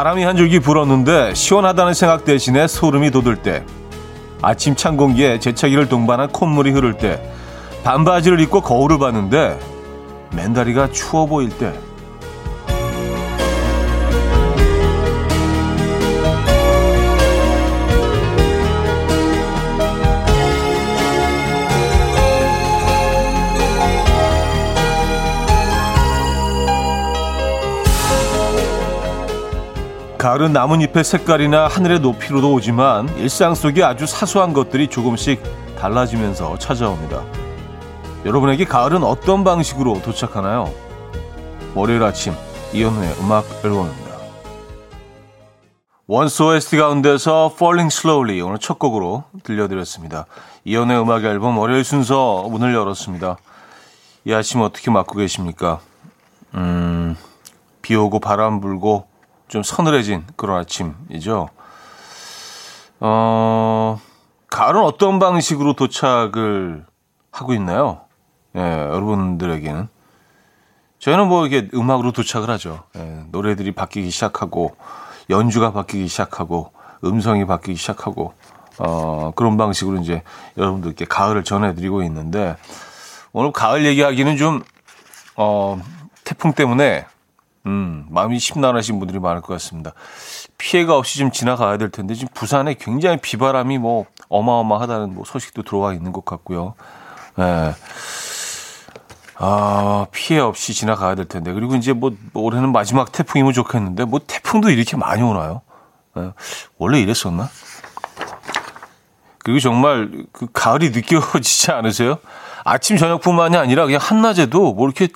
[0.00, 3.66] 바람이 한 줄기 불었는데 시원하다는 생각 대신에 소름이 돋을 때
[4.40, 7.22] 아침 찬 공기에 재채기를 동반한 콧물이 흐를 때
[7.84, 9.60] 반바지를 입고 거울을 봤는데
[10.34, 11.74] 맨다리가 추워 보일 때
[30.20, 35.42] 가을은 나뭇잎의 색깔이나 하늘의 높이로도 오지만 일상 속에 아주 사소한 것들이 조금씩
[35.78, 37.24] 달라지면서 찾아옵니다.
[38.26, 40.70] 여러분에게 가을은 어떤 방식으로 도착하나요?
[41.74, 42.34] 월요일 아침
[42.74, 44.10] 이현우의 음악 앨범입니다.
[46.06, 50.26] 원스 OST 가운데서 Falling Slowly 오늘 첫 곡으로 들려드렸습니다.
[50.66, 53.38] 이현우의 음악 앨범 월요일 순서 문을 열었습니다.
[54.26, 55.80] 이 아침 어떻게 맞고 계십니까?
[56.56, 57.16] 음,
[57.80, 59.08] 비 오고 바람 불고
[59.50, 61.48] 좀 서늘해진 그런 아침이죠.
[63.00, 64.00] 어,
[64.48, 66.86] 가을은 어떤 방식으로 도착을
[67.32, 68.02] 하고 있나요?
[68.56, 69.88] 예, 여러분들에게는.
[71.00, 72.84] 저희는 뭐 이게 음악으로 도착을 하죠.
[72.96, 74.76] 예, 노래들이 바뀌기 시작하고,
[75.30, 78.34] 연주가 바뀌기 시작하고, 음성이 바뀌기 시작하고,
[78.78, 80.22] 어, 그런 방식으로 이제
[80.58, 82.56] 여러분들께 가을을 전해드리고 있는데,
[83.32, 84.62] 오늘 가을 얘기하기는 좀,
[85.36, 85.80] 어,
[86.22, 87.06] 태풍 때문에
[87.66, 89.92] 음, 마음이 심란하신 분들이 많을 것 같습니다.
[90.58, 95.92] 피해가 없이 좀 지나가야 될 텐데 지금 부산에 굉장히 비바람이 뭐 어마어마하다는 뭐 소식도 들어와
[95.92, 96.74] 있는 것 같고요.
[97.38, 97.74] 예.
[99.42, 101.52] 아, 피해 없이 지나가야 될 텐데.
[101.52, 105.62] 그리고 이제 뭐 올해는 마지막 태풍이면 좋겠는데 뭐 태풍도 이렇게 많이 오나요?
[106.18, 106.32] 예.
[106.78, 107.48] 원래 이랬었나?
[109.38, 112.18] 그리고 정말 그 가을이 느껴지지 않으세요?
[112.64, 115.08] 아침 저녁뿐만이 아니라 그냥 한낮에도 뭐 이렇게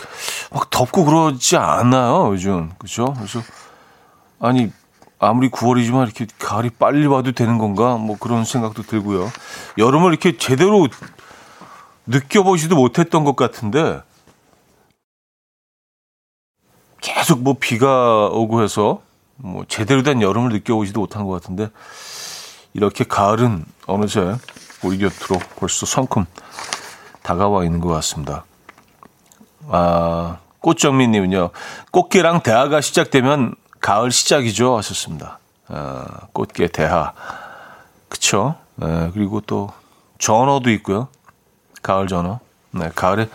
[0.52, 3.14] 막 덥고 그러지 않나요 요즘 그죠?
[3.16, 3.40] 그래서
[4.40, 4.70] 아니
[5.18, 9.30] 아무리 9월이지만 이렇게 가을이 빨리 와도 되는 건가 뭐 그런 생각도 들고요.
[9.78, 10.86] 여름을 이렇게 제대로
[12.06, 14.02] 느껴보지도 못했던 것 같은데
[17.00, 19.02] 계속 뭐 비가 오고 해서
[19.36, 21.70] 뭐 제대로 된 여름을 느껴보지도 못한 것 같은데
[22.72, 24.36] 이렇게 가을은 어느새
[24.82, 26.26] 우리 곁으로 벌써 성큼
[27.24, 28.44] 다가와 있는 것 같습니다.
[29.68, 31.50] 아, 꽃정민님은요,
[31.90, 34.76] 꽃게랑 대하가 시작되면 가을 시작이죠.
[34.76, 35.38] 하셨습니다.
[35.68, 37.12] 아, 꽃게 대하.
[38.08, 38.54] 그쵸?
[38.76, 39.70] 네, 그리고 또
[40.18, 41.08] 전어도 있고요.
[41.82, 42.40] 가을 전어.
[42.72, 43.28] 네, 가을에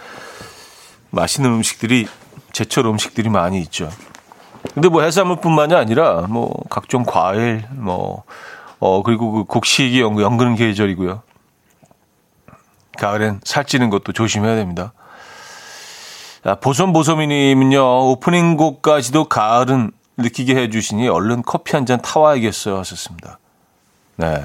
[1.10, 2.08] 맛있는 음식들이,
[2.52, 3.90] 제철 음식들이 많이 있죠.
[4.76, 8.24] 근데 뭐 해산물뿐만이 아니라 뭐 각종 과일, 뭐,
[8.80, 11.24] 어, 그리고 그 곡식이 연근 계절이고요.
[12.98, 14.94] 가을엔 살찌는 것도 조심해야 됩니다.
[16.62, 22.78] 보솜보솜이님은요, 오프닝 곡까지도 가을은 느끼게 해주시니 얼른 커피 한 잔 타와야겠어요.
[22.80, 23.40] 하셨습니다.
[24.18, 24.44] 네.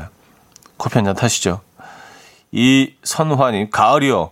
[0.78, 1.60] 커피 한 잔 타시죠.
[2.52, 4.30] 이 선화님, 가을이요.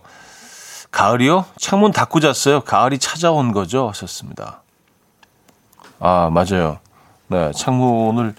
[0.91, 1.45] 가을이요?
[1.59, 2.61] 창문 닫고 잤어요.
[2.61, 3.89] 가을이 찾아온 거죠.
[3.89, 4.61] 하셨습니다.
[5.99, 6.79] 아, 맞아요.
[7.27, 7.51] 네.
[7.53, 8.35] 창문을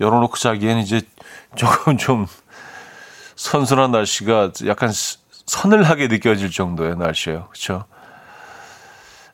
[0.00, 1.02] 열어놓고 자기에는 이제
[1.56, 2.26] 조금 좀
[3.36, 4.90] 선선한 날씨가 약간
[5.46, 7.46] 서늘하게 느껴질 정도의 날씨예요.
[7.48, 7.84] 그렇죠?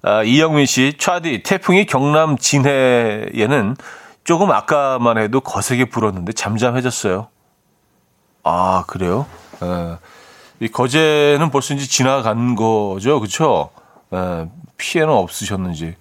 [0.02, 3.76] 아, 이영민 씨, 차디 태풍이 경남 진해에는
[4.24, 7.28] 조금 아까만 해도 거세게 불었는데 잠잠해졌어요.
[8.44, 9.26] 아 그래요?
[9.62, 9.98] 에,
[10.60, 13.70] 이 거제는 벌써 이제 지나간 거죠, 그렇죠?
[14.12, 15.94] 에, 피해는 없으셨는지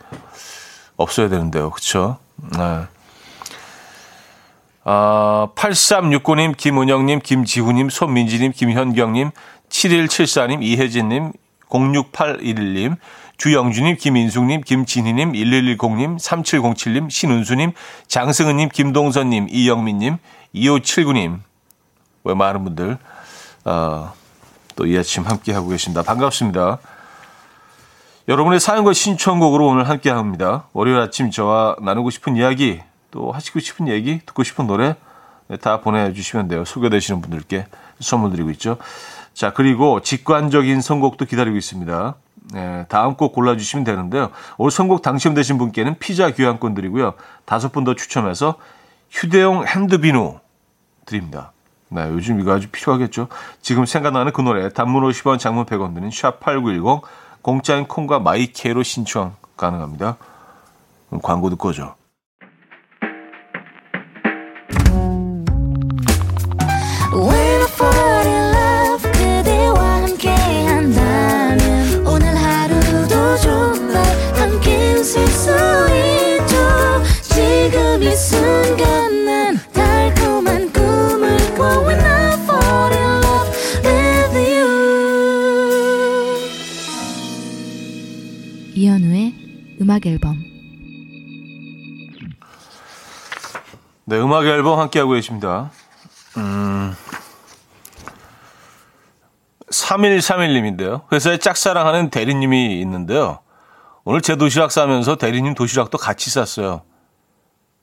[0.97, 2.17] 없어야 되는데요, 그렇죠?
[2.57, 3.00] 에.
[4.83, 9.31] 아, 8369님, 김은영님, 김지훈님, 손민지님, 김현경님,
[9.69, 11.33] 7174님, 이혜진님,
[11.69, 12.97] 06811님,
[13.37, 17.73] 주영주님, 김인숙님, 김진희님, 1110님, 3707님, 신은수님,
[18.07, 20.17] 장승은님, 김동선님, 이영민님,
[20.53, 21.39] 2579님.
[22.23, 22.97] 왜 많은 분들,
[23.65, 24.13] 어,
[24.75, 26.03] 또이 아침 함께하고 계십니다.
[26.03, 26.79] 반갑습니다.
[28.27, 30.67] 여러분의 사연과 신청곡으로 오늘 함께합니다.
[30.73, 32.79] 월요일 아침 저와 나누고 싶은 이야기,
[33.11, 34.95] 또 하시고 싶은 얘기, 듣고 싶은 노래
[35.47, 36.65] 네, 다 보내주시면 돼요.
[36.65, 37.67] 소개되시는 분들께
[37.99, 38.77] 선물 드리고 있죠.
[39.33, 42.15] 자, 그리고 직관적인 선곡도 기다리고 있습니다.
[42.53, 44.31] 네, 다음 곡 골라주시면 되는데요.
[44.57, 47.13] 오늘 선곡 당첨되신 분께는 피자 교환권 드리고요.
[47.45, 48.55] 다섯 분 더 추첨해서
[49.09, 50.39] 휴대용 핸드비누
[51.05, 51.51] 드립니다.
[51.89, 53.27] 네, 요즘 이거 아주 필요하겠죠.
[53.61, 57.01] 지금 생각나는 그 노래 단문 50원 장문 100원 드는 샵8910
[57.41, 60.17] 공짜인 콩과 마이케로 신청 가능합니다.
[61.21, 61.95] 광고 듣고 오죠.
[90.05, 90.37] 앨범
[94.05, 95.71] 네, 음악 앨범 함께하고 계십니다.
[96.37, 96.93] 음,
[99.69, 101.03] 3131님인데요.
[101.11, 103.39] 회사에 짝사랑하는 대리님이 있는데요.
[104.03, 106.81] 오늘 제 도시락 싸면서 대리님 도시락도 같이 쌌어요.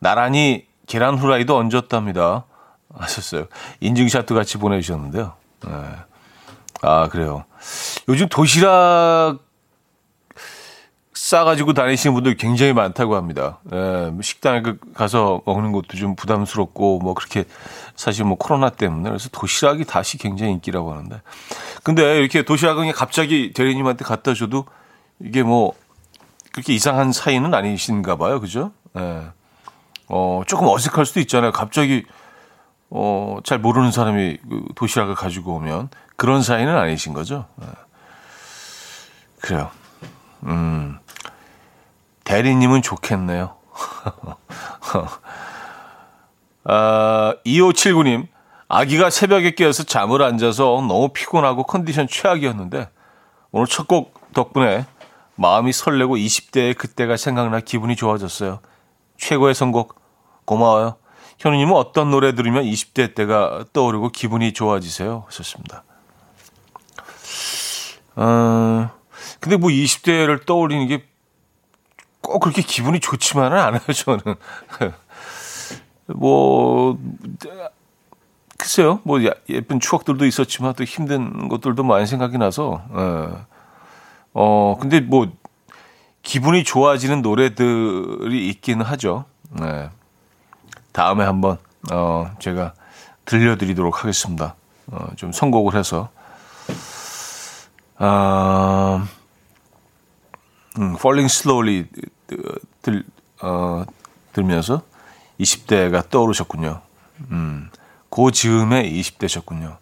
[0.01, 2.45] 나란히 계란 후라이도 얹었답니다.
[2.95, 3.47] 하셨어요.
[3.81, 5.35] 인증샷도 같이 보내주셨는데요.
[5.65, 5.71] 네.
[6.83, 7.45] 아, 그래요.
[8.09, 9.39] 요즘 도시락
[11.29, 13.59] 싸가지고 다니시는 분들 굉장히 많다고 합니다.
[13.71, 17.45] 예, 뭐 식당에 그 가서 먹는 것도 좀 부담스럽고, 뭐 그렇게
[17.97, 21.21] 사실 뭐 코로나 때문에 그래서 도시락이 다시 굉장히 인기라고 하는데.
[21.83, 24.65] 근데 이렇게 도시락은 갑자기 대리님한테 갖다 줘도
[25.21, 25.75] 이게 뭐
[26.53, 28.41] 그렇게 이상한 사이는 아니신가 봐요.
[28.41, 28.73] 그죠?
[28.97, 29.27] 예.
[30.09, 31.53] 어, 조금 어색할 수도 있잖아요.
[31.53, 32.07] 갑자기,
[32.89, 37.45] 어, 잘 모르는 사람이 그 도시락을 가지고 오면 그런 사이는 아니신 거죠.
[37.61, 37.67] 예.
[39.43, 39.71] 그래요.
[40.45, 40.99] 음.
[42.29, 43.57] 대리님은 좋겠네요.
[46.65, 48.27] 아, 2579님,
[48.69, 52.91] 아기가 새벽에 깨어서 잠을 안 자서 너무 피곤하고 컨디션 최악이었는데,
[53.51, 54.85] 오늘 첫 곡 덕분에
[55.37, 58.61] 마음이 설레고 20대의 그때가 생각나 기분이 좋아졌어요.
[59.17, 59.99] 최고의 선곡,
[60.45, 60.97] 고마워요.
[61.39, 65.25] 현우님은 어떤 노래 들으면 20대 때가 떠오르고 기분이 좋아지세요?
[65.29, 65.83] 하셨습니다.
[68.17, 68.91] 어,
[69.41, 71.07] 근데 뭐 20대를 떠올리는 게
[72.21, 74.21] 꼭 그렇게 기분이 좋지만은 않아요, 저는.
[76.07, 76.99] 뭐,
[78.59, 83.29] 글쎄요, 뭐 예쁜 추억들도 있었지만 또 힘든 것들도 많이 생각이 나서, 예.
[84.35, 85.31] 어, 근데 뭐,
[86.23, 89.25] 기분이 좋아지는 노래들이 있기는 하죠.
[89.51, 89.89] 네.
[90.93, 91.59] 다음에 한번,
[91.91, 92.75] 어, 제가
[93.25, 94.55] 들려드리도록 하겠습니다.
[94.89, 96.09] 어, 좀 선곡을 해서.
[97.97, 99.07] 아,
[100.79, 101.87] 음, Falling Slowly
[102.83, 103.05] 들,
[103.43, 103.85] 어,
[104.33, 104.83] 들면서
[105.41, 106.81] 20대가 떠오르셨군요.
[107.31, 107.71] 음,
[108.09, 109.77] 고 즈음에 20대셨군요.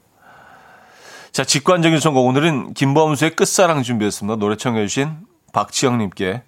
[1.33, 2.27] 자, 직관적인 선곡.
[2.27, 4.37] 오늘은 김범수의 끝사랑 준비했습니다.
[4.37, 5.19] 노래 청해주신
[5.53, 6.43] 박지영님께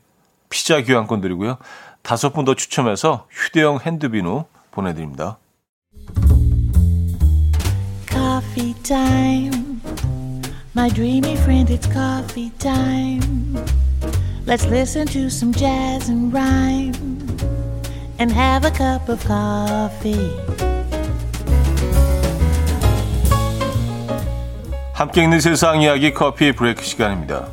[0.49, 1.59] 피자 교환권 드리고요.
[2.03, 5.39] 다섯 분 더 추첨해서 휴대용 핸드비누 보내드립니다.
[8.07, 8.75] Coffee.
[10.75, 13.88] My dreamy friend, it's coffee time.
[14.49, 16.95] Let's listen to some jazz and rhyme
[18.19, 20.31] and have a cup of coffee.
[24.95, 27.49] 함께 있는 세상 이야기 커피 브레이크 시간입니다.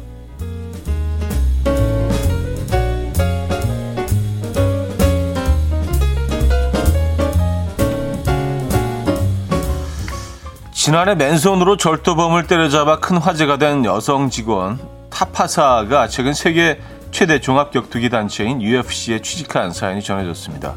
[10.71, 16.77] 지난해 맨손으로 절도범을 때려잡아 큰 화제가 된 여성 직원 타파사가 최근 세계
[17.09, 20.75] 최대 종합격투기 단체인 UFC에 취직한 사연이 전해졌습니다.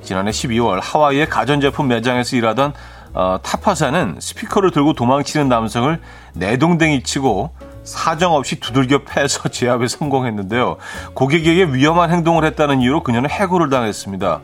[0.00, 2.72] 지난해 12월 하와이의 가전제품 매장에서 일하던
[3.14, 6.00] 어, 타파사는 스피커를 들고 도망치는 남성을
[6.34, 7.50] 내동댕이 치고
[7.82, 10.76] 사정없이 두들겨 패서 제압에 성공했는데요.
[11.14, 14.40] 고객에게 위험한 행동을 했다는 이유로 그녀는 해고를 당했습니다.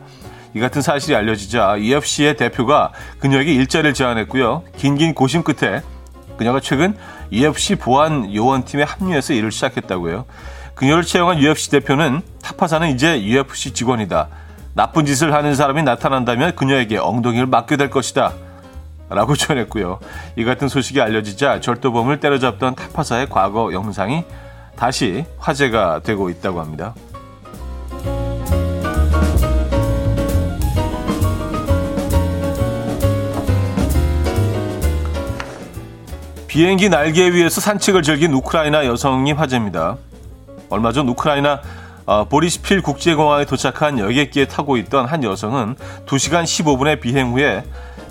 [0.54, 4.64] 이 같은 사실이 알려지자 EFC의 대표가 그녀에게 일자리를 제안했고요.
[4.76, 5.82] 긴긴 고심 끝에
[6.36, 6.96] 그녀가 최근
[7.32, 10.24] UFC 보안 요원팀에 합류해서 일을 시작했다고요.
[10.74, 14.28] 그녀를 채용한 UFC 대표는 타파사는 이제 UFC 직원이다.
[14.74, 18.34] 나쁜 짓을 하는 사람이 나타난다면 그녀에게 엉덩이를 맞게 될 것이다.
[19.08, 20.00] 라고 전했고요.
[20.36, 24.24] 이 같은 소식이 알려지자 절도범을 때려잡던 타파사의 과거 영상이
[24.76, 26.94] 다시 화제가 되고 있다고 합니다.
[36.56, 39.98] 비행기 날개 위에서 산책을 즐긴 우크라이나 여성이 화제입니다.
[40.70, 41.60] 얼마 전 우크라이나
[42.06, 45.74] 어, 보리스필 국제공항에 도착한 여객기에 타고 있던 한 여성은
[46.06, 47.62] 2시간 15분의 비행 후에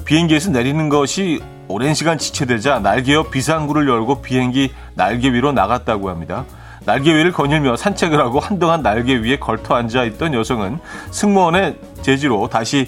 [0.06, 6.46] 비행기에서 내리는 것이 오랜 시간 지체되자 날개 옆 비상구를 열고 비행기 날개 위로 나갔다고 합니다.
[6.86, 10.78] 날개 위를 거닐며 산책을 하고 한동안 날개 위에 걸터 앉아 있던 여성은
[11.10, 12.86] 승무원의 제지로 다시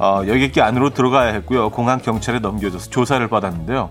[0.00, 1.70] 어, 여객기 안으로 들어가야 했고요.
[1.70, 3.90] 공항 경찰에 넘겨져서 조사를 받았는데요.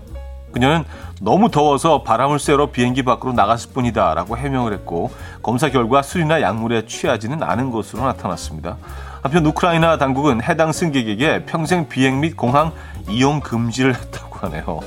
[0.52, 0.84] 그녀는
[1.20, 5.10] 너무 더워서 바람을 쐬러 비행기 밖으로 나갔을 뿐이다 라고 해명을 했고
[5.42, 8.76] 검사 결과 술이나 약물에 취하지는 않은 것으로 나타났습니다.
[9.22, 12.72] 한편 우크라이나 당국은 해당 승객에게 평생 비행 및 공항
[13.08, 14.80] 이용 금지를 했다고 하네요.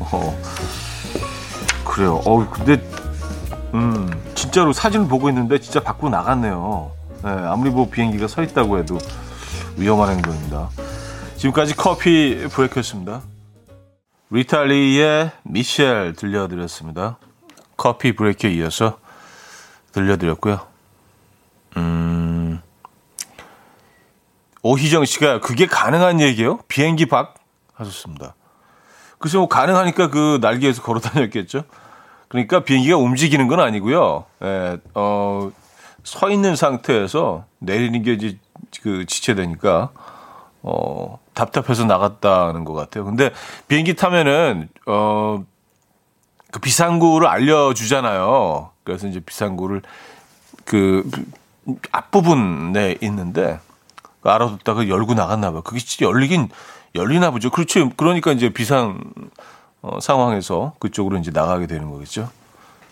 [0.00, 0.38] 어,
[1.84, 2.20] 그래요.
[2.24, 2.80] 어, 근데
[3.74, 6.90] 음, 진짜로 사진을 보고 있는데 진짜 밖으로 나갔네요.
[7.24, 8.98] 네, 아무리 뭐 비행기가 서 있다고 해도
[9.76, 10.68] 위험한 행동입니다.
[11.36, 13.22] 지금까지 커피 브레이크였습니다.
[14.30, 17.18] 리탈리의 미셸 들려드렸습니다.
[17.76, 18.98] 커피 브레이크에 이어서
[19.92, 20.60] 들려드렸고요.
[21.76, 22.60] 음,
[24.62, 26.58] 오희정 씨가 그게 가능한 얘기예요?
[26.68, 27.34] 비행기 밖?
[27.74, 28.34] 하셨습니다.
[29.18, 31.64] 그래서 뭐 가능하니까 그 날개에서 걸어 다녔겠죠?
[32.28, 34.26] 그러니까 비행기가 움직이는 건 아니고요.
[34.42, 35.50] 예, 어,
[36.04, 38.38] 서 있는 상태에서 내리는 게 이제
[38.82, 39.90] 그 지체되니까.
[40.70, 43.04] 어, 답답해서 나갔다는 것 같아요.
[43.06, 43.30] 근데
[43.68, 45.42] 비행기 타면은 어,
[46.50, 48.70] 그 비상구를 알려주잖아요.
[48.84, 49.80] 그래서 이제 비상구를
[50.64, 51.08] 그
[51.90, 53.60] 앞부분에 있는데
[54.22, 55.62] 알아뒀다가 열고 나갔나 봐요.
[55.62, 56.50] 그게 진짜 열리긴
[56.94, 57.50] 열리나 보죠.
[57.50, 57.88] 그렇죠.
[57.96, 59.00] 그러니까 이제 비상
[59.80, 62.28] 어, 상황에서 그쪽으로 이제 나가게 되는 거겠죠.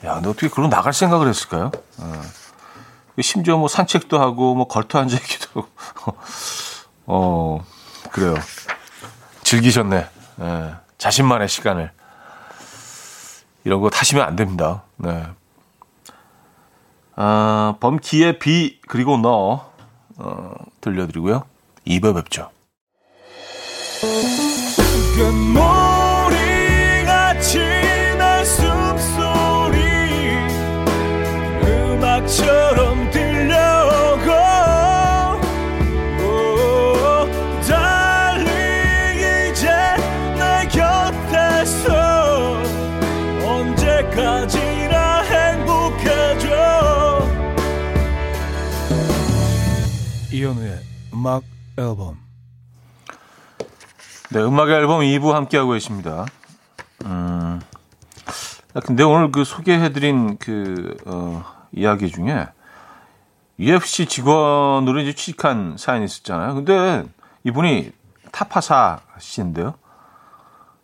[0.04, 1.73] 야, 근데 어떻게 그런 나갈 생각을 했을까요?
[1.99, 2.23] 어.
[3.21, 6.16] 심지어 뭐 산책도 하고 뭐 걸터 앉아 있기도 하고.
[7.07, 7.65] 어,
[8.11, 8.35] 그래요.
[9.43, 10.07] 즐기셨네.
[10.41, 11.91] 예, 자신만의 시간을.
[13.65, 14.85] 이런 거 타시면 안 됩니다.
[14.97, 15.27] 네.
[17.17, 19.73] 아, 범키의 비 그리고 너
[20.19, 21.45] 어, 들려드리고요.
[21.87, 22.51] 2부 뵙죠.
[50.37, 50.81] 이현우의
[51.14, 51.45] 음악
[51.78, 52.19] 앨범
[54.31, 56.26] 네, 음악 앨범 2부 함께하고 계십니다.
[57.07, 57.59] 음,
[58.85, 62.49] 근데 오늘 그 소개해드린 그, 어, 이야기 중에
[63.59, 66.55] UFC 직원으로 이제 취직한 사연이 있었잖아요.
[66.55, 67.05] 근데
[67.45, 67.93] 이분이
[68.31, 69.76] 타파사 씨인데요.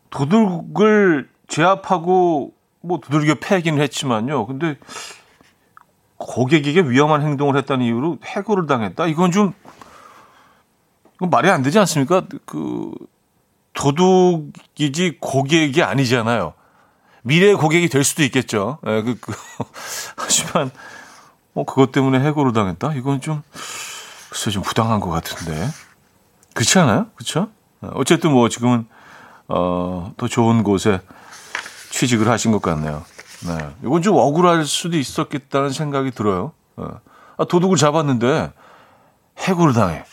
[0.08, 4.46] 도둑을 제압하고 뭐 두들겨 패기는 했지만요.
[4.46, 4.78] 근데
[6.26, 9.06] 고객에게 위험한 행동을 했다는 이유로 해고를 당했다.
[9.06, 9.52] 이건 좀
[11.14, 12.22] 이건 말이 안 되지 않습니까?
[12.46, 12.92] 그
[13.74, 16.54] 도둑이지 고객이 아니잖아요.
[17.22, 18.78] 미래의 고객이 될 수도 있겠죠.
[18.86, 19.32] 예, 그, 그,
[20.16, 20.70] 하지만,
[21.52, 22.94] 뭐, 그것 때문에 해고를 당했다?
[22.94, 23.42] 이건 좀,
[24.28, 25.68] 글쎄 좀 부당한 것 같은데.
[26.54, 27.06] 그렇지 않아요?
[27.14, 27.48] 그쵸?
[27.84, 28.86] 예, 어쨌든 뭐, 지금은,
[29.48, 31.00] 어, 더 좋은 곳에
[31.90, 33.04] 취직을 하신 것 같네요.
[33.46, 33.74] 네.
[33.84, 36.52] 이건 좀 억울할 수도 있었겠다는 생각이 들어요.
[36.80, 36.84] 예.
[37.38, 38.52] 아, 도둑을 잡았는데,
[39.38, 40.04] 해고를 당해.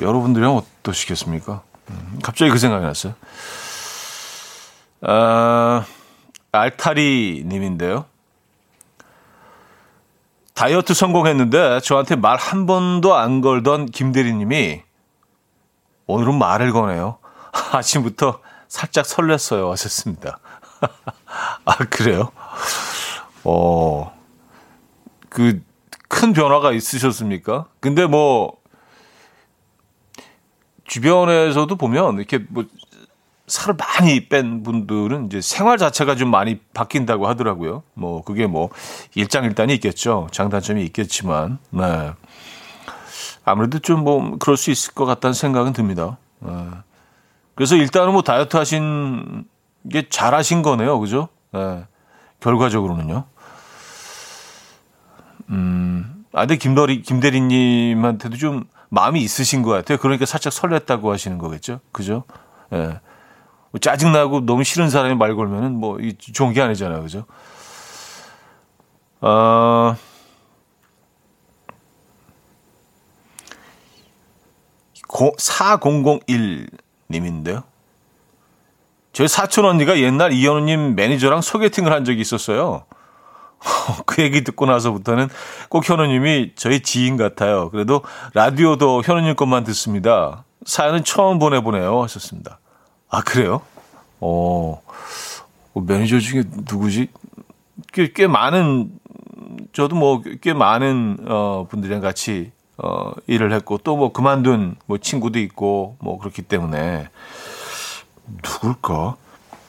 [0.00, 1.62] 여러분들이랑 어떠시겠습니까?
[2.22, 3.14] 갑자기 그 생각이 났어요.
[5.02, 5.84] 아,
[6.52, 8.06] 알타리 님인데요.
[10.54, 14.82] 다이어트 성공했는데 저한테 말 한 번도 안 걸던 김대리님이
[16.06, 17.18] 오늘은 말을 거네요.
[17.72, 19.70] 아침부터 살짝 설렜어요.
[19.70, 20.38] 하셨습니다.
[21.64, 22.30] 아, 그래요?
[23.44, 24.12] 어,
[25.28, 25.62] 그,
[26.08, 27.66] 큰 변화가 있으셨습니까?
[27.80, 28.56] 근데 뭐,
[30.84, 32.64] 주변에서도 보면 이렇게 뭐
[33.46, 37.82] 살을 많이 뺀 분들은 이제 생활 자체가 좀 많이 바뀐다고 하더라고요.
[37.94, 38.70] 뭐 그게 뭐
[39.14, 40.28] 일장일단이 있겠죠.
[40.30, 42.12] 장단점이 있겠지만, 네.
[43.44, 46.16] 아무래도 좀 뭐 그럴 수 있을 것 같다는 생각은 듭니다.
[46.40, 46.52] 네.
[47.54, 49.44] 그래서 일단은 뭐 다이어트 하신
[49.90, 51.28] 게 잘하신 거네요, 그죠?
[51.52, 51.84] 네.
[52.40, 53.24] 결과적으로는요.
[55.50, 59.98] 음, 아, 근데 김대리, 김대리님한테도 좀 마음이 있으신 것 같아요.
[59.98, 61.80] 그러니까 살짝 설렜다고 하시는 거겠죠.
[61.92, 62.24] 그죠?
[62.72, 63.00] 예.
[63.70, 67.02] 뭐 짜증나고 너무 싫은 사람이 말 걸면은 뭐, 이 좋은 게 아니잖아요.
[67.02, 67.24] 그죠?
[69.20, 69.96] 어,
[75.08, 77.64] 고, 4001님인데요.
[79.14, 82.84] 저희 사촌 언니가 옛날 이현우님 매니저랑 소개팅을 한 적이 있었어요.
[84.06, 85.28] 그 얘기 듣고 나서부터는
[85.68, 87.70] 꼭 현우님이 저희 지인 같아요.
[87.70, 88.02] 그래도
[88.34, 90.44] 라디오도 현우님 것만 듣습니다.
[90.66, 92.02] 사연은 처음 보내보네요.
[92.02, 92.58] 하셨습니다.
[93.08, 93.62] 아, 그래요?
[94.20, 94.82] 어,
[95.74, 97.08] 어 매니저 중에 누구지?
[97.92, 98.90] 꽤, 꽤 많은,
[99.72, 105.38] 저도 뭐 꽤 많은, 어, 분들이랑 같이, 어, 일을 했고, 또 뭐 그만둔 뭐 친구도
[105.38, 107.08] 있고, 뭐 그렇기 때문에,
[108.26, 109.16] 누굴까?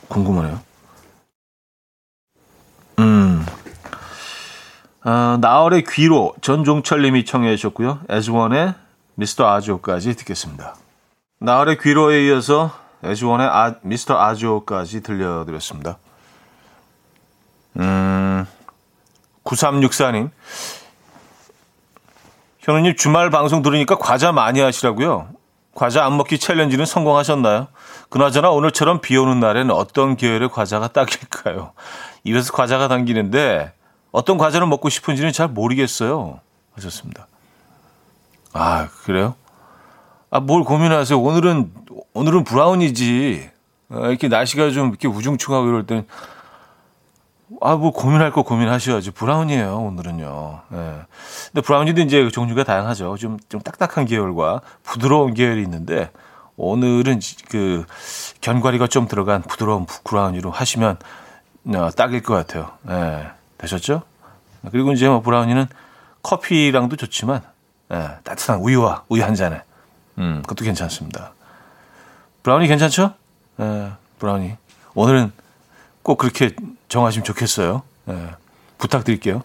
[0.08, 0.60] 궁금하네요.
[3.00, 3.46] 음.
[5.04, 8.00] 어, 나얼의 귀로 전종철 님이 청해 주셨고요.
[8.10, 8.74] 에즈원의
[9.16, 10.76] 미스터 아조까지 듣겠습니다.
[11.40, 12.72] 나얼의 귀로에 이어서
[13.04, 15.98] 에즈원의 아, 미스터 아조까지 들려드렸습니다.
[17.78, 18.48] 음,
[19.44, 20.32] 9364님.
[22.60, 25.30] 현우님 주말 방송 들으니까 과자 많이 하시라고요.
[25.76, 27.68] 과자 안 먹기 챌린지는 성공하셨나요?
[28.10, 31.74] 그나저나 오늘처럼 비 오는 날에는 어떤 계열의 과자가 딱일까요?
[32.24, 33.74] 입에서 과자가 당기는데
[34.12, 36.40] 어떤 과자를 먹고 싶은지는 잘 모르겠어요.
[36.76, 37.28] 하셨습니다.
[38.54, 39.36] 아, 그래요?
[40.32, 41.20] 아, 뭘 고민하세요?
[41.20, 41.74] 오늘은,
[42.14, 43.50] 오늘은 브라우니지.
[43.90, 46.08] 아, 이렇게 날씨가 좀 이렇게 우중충하고 이럴 땐,
[47.62, 49.12] 아, 뭐 고민할 거 고민하셔야지.
[49.12, 50.62] 브라우니예요, 오늘은요.
[50.74, 50.78] 예.
[51.52, 53.18] 근데 브라우니도 이제 종류가 다양하죠.
[53.18, 56.10] 좀, 좀 딱딱한 계열과 부드러운 계열이 있는데,
[56.58, 57.86] 오늘은 그
[58.42, 60.98] 견과류가 좀 들어간 부드러운 브라우니로 하시면
[61.76, 62.72] 어, 딱일 것 같아요.
[62.90, 63.30] 예.
[63.58, 64.04] 되셨죠?
[64.72, 65.68] 그리고 이제 뭐 브라우니는
[66.24, 67.42] 커피랑도 좋지만
[67.92, 69.62] 예, 따뜻한 우유와 우유 한 잔에
[70.18, 71.34] 음, 그것도 괜찮습니다.
[72.44, 73.14] 브라우니 괜찮죠?
[73.60, 74.56] 예, 브라우니.
[74.96, 75.32] 오늘은
[76.02, 76.56] 꼭 그렇게
[76.96, 77.82] 정하시면 좋겠어요.
[78.08, 78.30] 예,
[78.78, 79.44] 부탁드릴게요.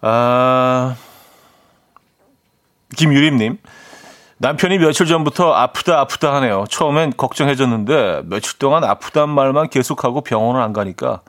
[0.00, 0.94] 아,
[2.96, 3.58] 김유림님.
[4.38, 6.66] 남편이 며칠 전부터 아프다 아프다 하네요.
[6.68, 11.22] 처음엔 걱정해줬는데 며칠 동안 아프단 말만 계속하고 병원을 안 가니까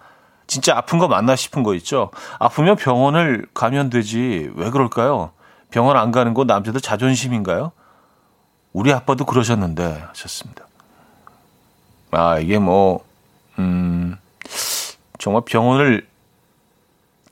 [0.46, 2.12] 진짜 아픈 거 맞나 싶은 거 있죠.
[2.38, 4.52] 아프면 병원을 가면 되지.
[4.56, 5.32] 왜 그럴까요?
[5.72, 7.72] 병원 안 가는 거 남자들 자존심인가요?
[8.74, 10.68] 우리 아빠도 그러셨는데 하셨습니다.
[12.12, 13.04] 아, 이게 뭐,
[13.60, 14.18] 음,
[15.18, 16.08] 정말 병원을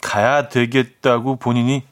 [0.02, 1.84] 가야 되겠다고 본인이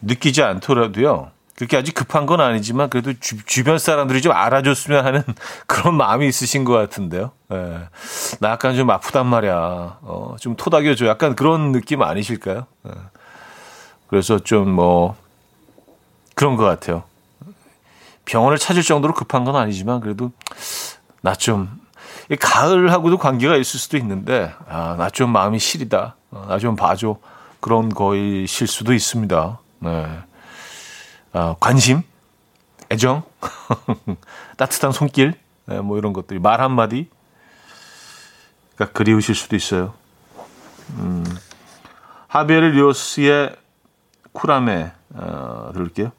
[0.00, 1.30] 느끼지 않더라도요.
[1.56, 5.22] 그렇게 아주 급한 건 아니지만 그래도 주, 변 사람들이 좀 알아줬으면 하는
[5.66, 7.32] 그런 마음이 있으신 것 같은데요.
[7.52, 7.80] 예.
[8.40, 9.54] 나 약간 좀 아프단 말이야.
[10.02, 11.06] 어, 좀 토닥여줘.
[11.06, 12.66] 약간 그런 느낌 아니실까요?
[12.86, 12.90] 예.
[14.08, 15.16] 그래서 좀 뭐
[16.34, 17.02] 그런 것 같아요.
[18.26, 20.30] 병원을 찾을 정도로 급한 건 아니지만 그래도
[21.22, 21.80] 나 좀
[22.40, 26.16] 가을하고도 관계가 있을 수도 있는데 아, 나 좀 마음이 시리다.
[26.30, 27.18] 어, 나좀 봐줘.
[27.60, 29.58] 그런 거이실 수도 있습니다.
[29.80, 30.20] 네.
[31.32, 32.02] 어, 관심,
[32.90, 33.22] 애정,
[34.56, 35.34] 따뜻한 손길,
[35.66, 37.08] 네, 뭐 이런 것들이 말 한마디가
[38.92, 39.94] 그리우실 수도 있어요.
[40.98, 41.24] 음,
[42.28, 43.54] 하비에르 리오스의
[44.32, 46.12] 쿠라메 어, 들을게요.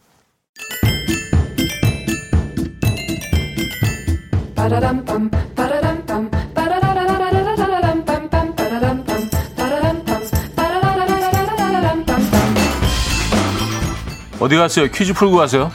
[14.39, 14.87] 어디 갔어요?
[14.91, 15.71] 퀴즈 풀고 가세요.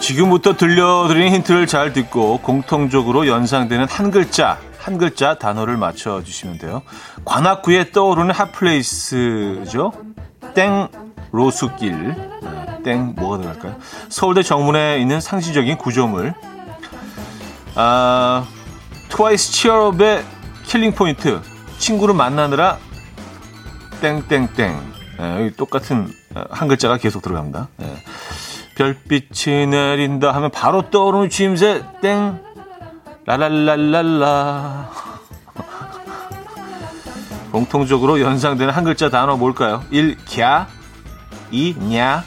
[0.00, 6.82] 지금부터 들려드리는 힌트를 잘 듣고 공통적으로 연상되는 한 글자, 한 글자 단어를 맞춰주시면 돼요.
[7.24, 9.92] 관악구에 떠오르는 hot place죠.
[10.54, 10.88] 땡
[11.32, 12.14] 로수길.
[12.42, 13.76] 네, 땡 뭐가 들어갈까요?
[14.08, 16.34] 서울대 정문에 있는 상징적인 구조물.
[17.74, 18.46] 아,
[19.08, 20.24] 트와이스 Cheer Up의
[20.64, 21.40] killing point
[21.78, 22.78] 친구를 만나느라
[24.00, 27.68] 땡땡땡 네, 여기 똑같은 어, 한 글자가 계속 들어갑니다.
[27.76, 27.96] 네.
[28.76, 32.40] 별빛이 내린다 하면 바로 떠오르는 주임새 땡
[33.24, 34.90] 라랄랄랄라
[37.54, 39.84] 공통적으로 연상되는 한 글자 단어 뭘까요?
[39.92, 40.16] 1.
[40.36, 40.66] 갸
[41.52, 41.76] 2.
[41.88, 42.24] 냐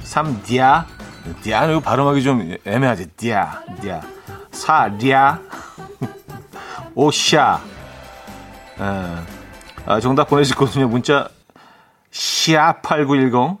[0.00, 0.42] 3.
[0.42, 0.86] 디아
[1.42, 4.00] 디아는 발음하기 좀 애매하지 디아 디아
[4.50, 4.96] 4.
[5.02, 5.38] 랴
[6.94, 7.60] 오샤.
[8.80, 9.16] 에,
[9.84, 10.88] 아, 정답 보내주시거든요.
[10.88, 11.28] 문자
[12.10, 13.58] 샵8910.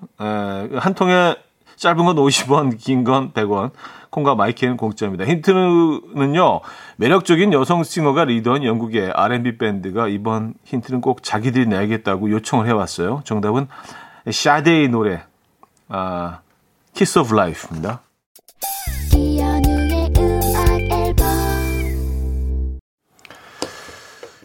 [0.78, 1.36] 한 통에
[1.78, 3.70] 짧은 건 50원, 긴 건 100원.
[4.10, 5.24] 콩과 마이크는 공짜입니다.
[5.26, 6.60] 힌트는요.
[6.96, 13.20] 매력적인 여성 singer가 리더인 영국의 R&B 밴드가 이번 힌트는 꼭 자기들이 내야겠다고 요청을 해왔어요.
[13.24, 13.68] 정답은
[14.30, 15.22] 샤데이 노래
[15.88, 16.40] 아,
[16.94, 18.00] Kiss of Life입니다.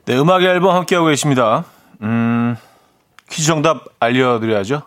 [0.05, 1.63] 네, 음악 앨범 함께하고 계십니다.
[2.01, 2.57] 음,
[3.29, 4.81] 퀴즈 정답 알려드려야죠.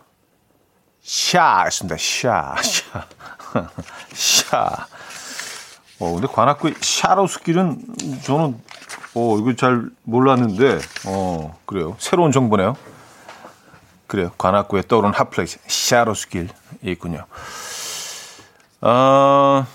[1.07, 1.95] 샤였습니다.
[1.97, 3.07] 샤, 샤,
[4.13, 4.87] 샤.
[5.99, 8.61] 어, 근데 관악구 샤로수길은 저는,
[9.15, 11.95] 어, 이거 잘 몰랐는데, 어, 그래요.
[11.97, 12.75] 새로운 정보네요.
[14.05, 14.31] 그래요.
[14.37, 16.49] 관악구에 떠오른 hot place, 샤로수길
[16.83, 17.25] 있군요.
[18.81, 19.65] 어,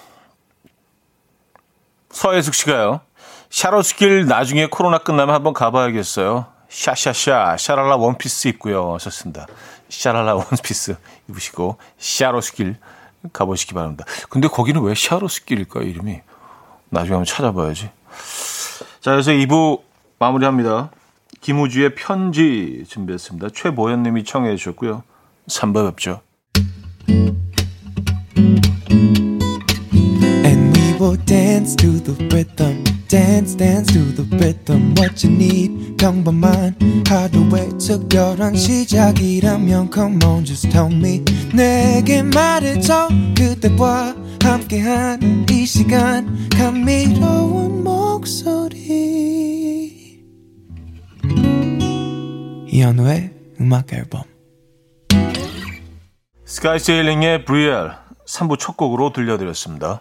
[2.11, 3.01] 서혜숙 씨가요.
[3.49, 6.47] 샤로스길 나중에 코로나 끝나면 한번 가봐야겠어요.
[6.69, 8.95] 샤샤샤 샤랄라 원피스 입고요.
[8.95, 9.47] 하셨습니다.
[9.93, 10.97] 샤랄라 원피스
[11.29, 12.77] 입으시고 샤로스길
[13.33, 14.05] 가보시기 바랍니다.
[14.31, 16.21] 근데 거기는 왜 샤로스길일까 이름이?
[16.89, 17.91] 나중에 한번 찾아봐야지.
[19.01, 19.83] 자, 그래서 2부
[20.19, 20.91] 마무리합니다.
[21.41, 23.49] 김우주의 편지 준비했습니다.
[23.55, 25.03] 최보현님이 청해 주셨고요.
[25.49, 26.21] 3부 뵙죠.
[30.45, 33.02] And we will dance to the rhythm.
[33.13, 35.99] Dance dance to the rhythm what you need.
[35.99, 36.75] 평범한
[37.07, 41.23] 하루의 특별한 시작이라면 come on just tell me.
[41.55, 46.49] 내게 말해줘 그대와 함께한 이 시간.
[46.49, 48.81] 감미로운 목소리.
[52.69, 54.23] 이현우의 음악 앨범.
[56.47, 57.93] 스카이세일링의 브리엘
[58.27, 60.01] 3부 첫 곡으로 들려드렸습니다.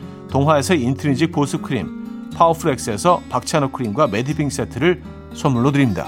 [0.31, 6.07] 동화에서 인트리직 보습크림 파워프렉스에서 박찬호 크림과 매디핑 세트를 선물로 드립니다.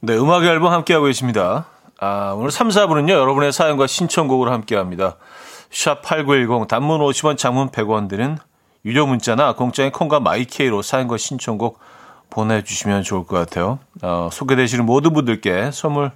[0.00, 1.66] 네, 음악 앨범 함께하고 계십니다.
[1.98, 5.16] 아, 오늘 3, 4부는요, 여러분의 사연과 신청곡을 함께합니다.
[5.70, 8.36] 샵8910, 단문 50원, 장문 100원 드는
[8.84, 11.78] 유료 문자나 공짜인 콩과 마이케이로 사연과 신청곡
[12.32, 13.78] 보내주시면 좋을 것 같아요.
[14.00, 16.10] 어, 소개되시는 모든 분들께 선물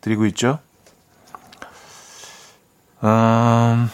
[0.00, 0.58] 드리고 있죠.
[3.04, 3.88] 음,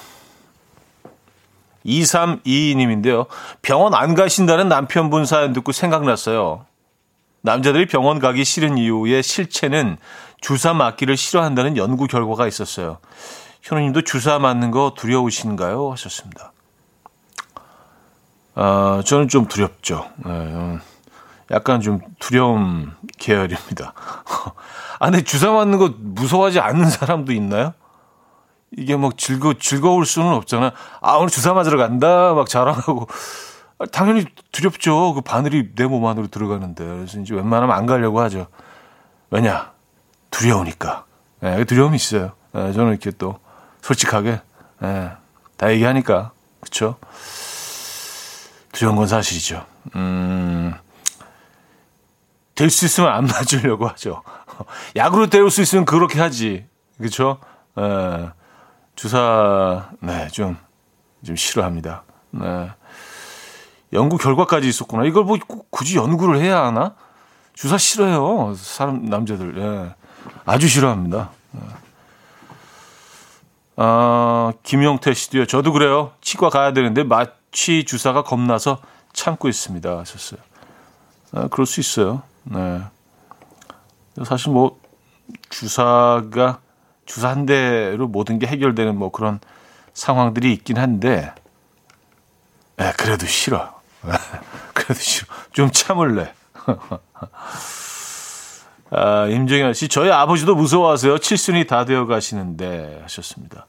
[1.85, 3.27] 2322님인데요.
[3.61, 6.64] 병원 안 가신다는 남편분 사연 듣고 생각났어요.
[7.42, 9.99] 남자들이 병원 가기 싫은 이유의 실체는
[10.40, 12.99] 주사 맞기를 싫어한다는 연구 결과가 있었어요.
[13.62, 15.90] 현우님도 주사 맞는 거 두려우신가요?
[15.92, 16.53] 하셨습니다.
[18.55, 20.11] 아, 저는 좀 두렵죠.
[20.25, 20.79] 네,
[21.50, 23.92] 약간 좀 두려움 계열입니다.
[24.98, 27.74] 아, 근데 주사 맞는 거 무서워하지 않는 사람도 있나요?
[28.76, 30.72] 이게 막 즐거, 즐거울 수는 없잖아.
[31.00, 32.34] 아, 오늘 주사 맞으러 간다.
[32.34, 33.08] 막 자랑하고.
[33.78, 35.14] 아, 당연히 두렵죠.
[35.14, 36.84] 그 바늘이 내 몸 안으로 들어가는데.
[36.84, 38.46] 그래서 이제 웬만하면 안 가려고 하죠.
[39.30, 39.72] 왜냐?
[40.30, 41.04] 두려우니까.
[41.42, 42.32] 예, 두려움이 있어요.
[42.54, 43.38] 예, 저는 이렇게 또
[43.82, 44.40] 솔직하게,
[44.84, 45.10] 예,
[45.56, 46.30] 다 얘기하니까.
[46.60, 46.96] 그쵸?
[48.72, 49.64] 두려운 건 사실이죠.
[49.96, 50.74] 음,
[52.61, 54.23] 될 수 있으면 안 맞으려고 하죠.
[54.94, 56.66] 약으로 때울 수 있으면 그렇게 하지.
[57.01, 57.38] 그쵸?
[57.79, 58.31] 예,
[58.94, 60.59] 주사, 네, 좀,
[61.25, 62.03] 좀 싫어합니다.
[62.33, 62.70] 네.
[63.94, 65.07] 연구 결과까지 있었구나.
[65.07, 65.38] 이걸 뭐
[65.70, 66.94] 굳이 연구를 해야 하나?
[67.55, 68.55] 주사 싫어요.
[68.57, 69.57] 사람, 남자들.
[69.57, 69.94] 예.
[70.44, 71.31] 아주 싫어합니다.
[71.57, 71.61] 예.
[73.77, 75.46] 아, 김영태 씨도요.
[75.46, 76.12] 저도 그래요.
[76.20, 78.83] 치과 가야 되는데 마취 주사가 겁나서
[79.14, 79.99] 참고 있습니다.
[79.99, 80.40] 하셨어요.
[81.33, 82.23] 아, 그럴 수 있어요.
[82.44, 82.83] 네.
[84.24, 84.79] 사실 뭐,
[85.48, 86.61] 주사가,
[87.07, 89.40] 주사 한 대로 모든 게 해결되는 뭐 그런
[89.94, 91.35] 상황들이 있긴 한데,
[92.76, 93.81] 네, 그래도 싫어.
[94.74, 95.26] 그래도 싫어.
[95.53, 96.33] 좀 참을래.
[98.92, 101.18] 아, 임정현 씨, 저희 아버지도 무서워하세요.
[101.18, 103.66] 칠순이 다 되어 가시는데 하셨습니다.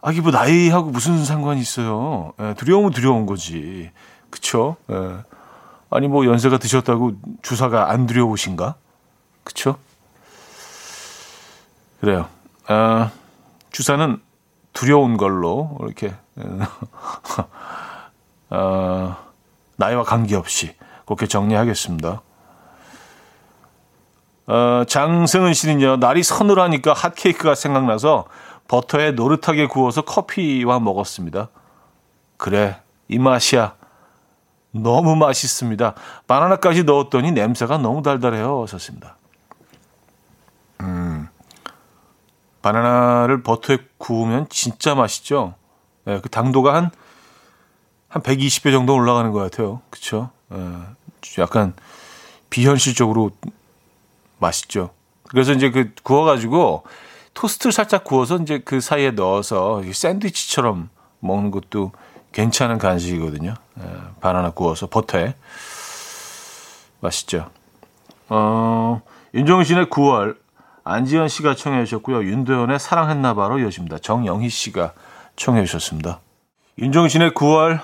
[0.00, 2.32] 아기 뭐 나이하고 무슨 상관이 있어요?
[2.40, 3.90] 예, 두려움은 두려운 거지.
[4.30, 4.76] 그쵸?
[4.90, 5.18] 예.
[5.90, 8.74] 아니 뭐 연세가 드셨다고 주사가 안 두려우신가?
[9.44, 9.76] 그쵸?
[12.00, 12.28] 그래요.
[12.66, 13.10] 아,
[13.70, 14.20] 주사는
[14.72, 16.14] 두려운 걸로 이렇게
[18.50, 19.16] 어,
[19.76, 20.74] 나이와 관계없이
[21.06, 22.22] 그렇게 정리하겠습니다.
[24.46, 28.26] 어, 장승은 씨는요, 날이 서늘하니까 핫케이크가 생각나서
[28.66, 31.48] 버터에 노릇하게 구워서 커피와 먹었습니다.
[32.36, 33.77] 그래, 이 맛이야.
[34.70, 35.94] 너무 맛있습니다.
[36.26, 38.62] 바나나까지 넣었더니 냄새가 너무 달달해요.
[38.62, 39.16] 하셨습니다.
[40.80, 41.28] 음,
[42.62, 45.54] 바나나를 버터에 구우면 진짜 맛있죠?
[46.04, 46.90] 네, 그 당도가 한,
[48.08, 49.80] 한 120배 정도 올라가는 것 같아요.
[49.90, 50.30] 그쵸?
[50.48, 50.58] 네,
[51.38, 51.74] 약간
[52.50, 53.30] 비현실적으로
[54.38, 54.90] 맛있죠.
[55.24, 56.84] 그래서 이제 그 구워가지고
[57.34, 60.88] 토스트를 살짝 구워서 이제 그 사이에 넣어서 샌드위치처럼
[61.20, 61.92] 먹는 것도
[62.32, 63.54] 괜찮은 간식이거든요.
[63.80, 63.82] 예,
[64.20, 65.34] 바나나 구워서 버터에
[67.00, 67.50] 맛있죠.
[68.28, 69.00] 어,
[69.34, 70.36] 윤종신의 9월
[70.84, 72.24] 안지현 씨가 청해 주셨고요.
[72.24, 73.98] 윤도현의 사랑했나봐로 이어집니다.
[73.98, 74.92] 정영희 씨가
[75.36, 76.20] 청해 주셨습니다.
[76.78, 77.80] 윤종신의 9월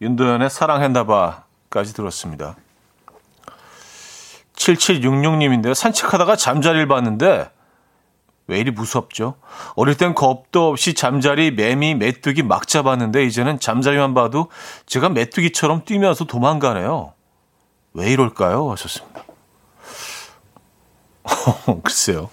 [0.00, 2.56] 윤도현의 사랑했나봐까지 들었습니다.
[4.56, 5.74] 7766님인데요.
[5.74, 7.50] 산책하다가 잠자리를 봤는데
[8.48, 9.34] 왜 이리 무섭죠?
[9.76, 14.48] 어릴 땐 겁도 없이 잠자리, 매미, 메뚜기 막 잡았는데 이제는 잠자리만 봐도
[14.86, 17.12] 제가 메뚜기처럼 뛰면서 도망가네요.
[17.92, 18.70] 왜 이럴까요?
[18.72, 19.22] 하셨습니다.
[21.84, 22.30] 글쎄요.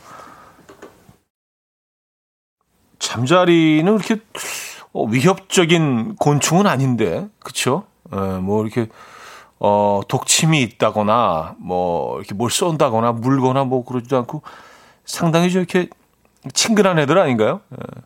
[2.97, 4.21] 잠자리는 그렇게
[4.93, 7.83] 위협적인 곤충은 아닌데, 그쵸?
[8.13, 8.87] 에, 뭐 이렇게
[9.59, 14.41] 어, 독침이 있다거나, 뭐, 이렇게 뭘 쏜다거나, 물거나 뭐 그러지도 않고
[15.05, 15.89] 상당히 좀 이렇게
[16.53, 17.61] 친근한 애들 아닌가요?
[17.73, 18.01] 예.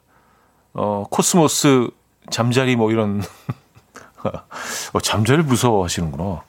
[0.74, 1.90] 어, 코스모스
[2.30, 3.22] 잠자리 뭐 이런.
[4.94, 6.42] 어, 잠자리 무서워하시는구나.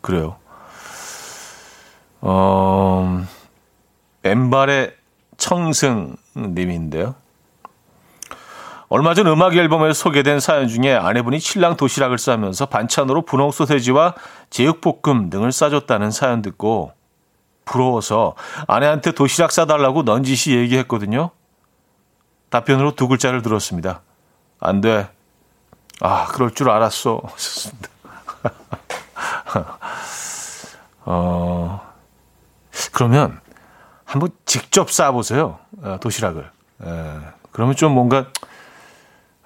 [0.00, 0.36] 그래요.
[2.20, 3.24] 어,
[4.24, 4.94] 맨발의
[5.36, 7.14] 청승 님인데요.
[8.88, 14.14] 얼마 전 음악 앨범에 소개된 사연 중에 아내분이 신랑 도시락을 싸면서 반찬으로 분홍 소세지와
[14.50, 16.92] 제육볶음 등을 싸줬다는 사연 듣고
[17.70, 18.34] 부러워서
[18.66, 21.30] 아내한테 도시락 싸달라고 넌지시 얘기했거든요.
[22.50, 24.02] 답변으로 두 글자를 들었습니다.
[24.58, 25.08] 안 돼.
[26.00, 27.22] 아, 그럴 줄 알았어.
[31.04, 31.80] 어,
[32.92, 33.40] 그러면
[34.04, 35.58] 한번 직접 싸보세요.
[35.82, 36.50] 어, 도시락을.
[36.82, 37.18] 에,
[37.52, 38.26] 그러면 좀 뭔가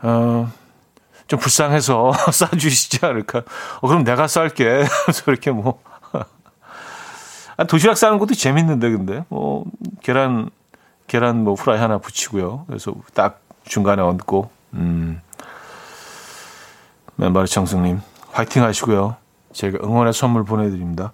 [0.02, 0.50] 어,
[1.26, 3.42] 좀 불쌍해서 싸주시지 않을까.
[3.80, 4.87] 어, 그럼 내가 쌀게.
[5.12, 5.82] 저렇게 뭐.
[7.57, 9.25] 아, 도시락 싸는 것도 재밌는데, 근데.
[9.29, 9.64] 뭐,
[10.03, 10.51] 계란,
[11.07, 12.64] 계란 뭐 후라이 하나 붙이고요.
[12.67, 15.21] 그래서 딱 중간에 얹고, 음.
[17.17, 18.01] 맨발의 청승님,
[18.33, 19.17] 화이팅 하시고요.
[19.53, 21.12] 제가 응원의 선물 보내드립니다.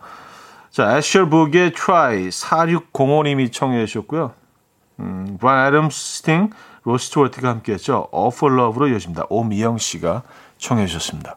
[0.71, 4.33] 자, 애셔 북의 Try 4605님이 청해 주셨고요.
[5.01, 6.51] 음, 브라이언 애덤스 스팅,
[6.85, 8.09] 로드 스튜어트가 함께했죠.
[8.13, 9.25] All For Love로 이어집니다.
[9.29, 10.23] 오미영 씨가
[10.59, 11.37] 청해 주셨습니다.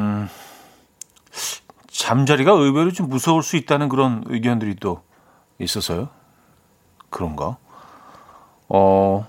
[2.01, 5.03] 잠자리가 의외로 좀 무서울 수 있다는 그런 의견들이 또
[5.59, 6.09] 있어서요.
[7.11, 7.57] 그런가?
[8.67, 9.27] 어,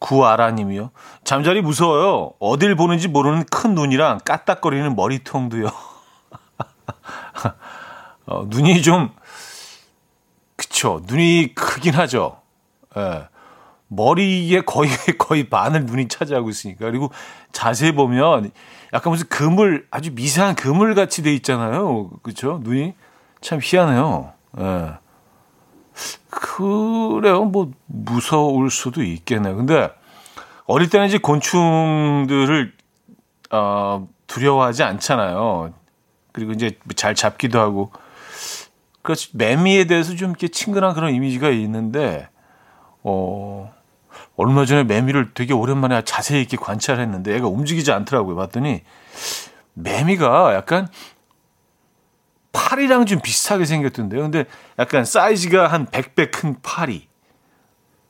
[0.00, 0.90] 구아라님이요.
[1.24, 2.34] 잠자리 무서워요.
[2.40, 5.68] 어딜 보는지 모르는 큰 눈이랑 까딱거리는 머리통도요.
[8.26, 9.08] 어, 눈이 좀,
[10.56, 11.00] 그쵸.
[11.06, 12.42] 눈이 크긴 하죠.
[12.98, 13.28] 예.
[13.90, 16.86] 머리에 거의, 거의 반을 눈이 차지하고 있으니까.
[16.86, 17.10] 그리고
[17.52, 18.52] 자세히 보면
[18.94, 22.10] 약간 무슨 그물, 아주 미세한 그물 같이 돼 있잖아요.
[22.22, 22.60] 그쵸?
[22.62, 22.94] 눈이
[23.40, 24.32] 참 희한해요.
[24.58, 24.92] 예.
[26.30, 27.44] 그래요.
[27.44, 29.56] 뭐, 무서울 수도 있겠네요.
[29.56, 29.90] 근데
[30.66, 32.72] 어릴 때는 이제 곤충들을,
[33.50, 35.74] 어, 두려워하지 않잖아요.
[36.30, 37.90] 그리고 이제 잘 잡기도 하고.
[39.02, 42.28] 그래서 매미에 대해서 좀 이렇게 친근한 그런 이미지가 있는데,
[43.02, 43.72] 어,
[44.40, 48.36] 얼마 전에 매미를 되게 오랜만에 자세히 이렇게 관찰했는데 애가 움직이지 않더라고요.
[48.36, 48.82] 봤더니
[49.74, 50.88] 매미가 약간
[52.52, 54.22] 파리랑 좀 비슷하게 생겼던데요.
[54.22, 54.46] 근데
[54.78, 57.06] 약간 사이즈가 한 100배 큰 파리.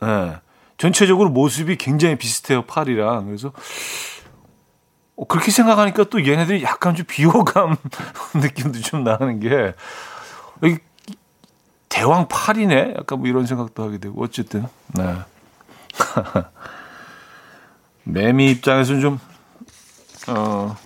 [0.04, 0.40] 예.
[0.78, 3.26] 전체적으로 모습이 굉장히 비슷해요, 파리랑.
[3.26, 3.52] 그래서
[5.16, 7.76] 어, 그렇게 생각하니까 또 얘네들이 약간 좀 비호감
[8.40, 9.74] 느낌도 좀 나는 게
[11.88, 12.94] 대왕 파리네?
[12.98, 15.16] 약간 뭐 이런 생각도 하게 되고 어쨌든 네.
[18.04, 19.20] 매미 입장에서는 좀
[20.28, 20.76] 어,